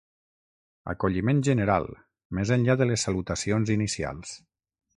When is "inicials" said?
3.79-4.37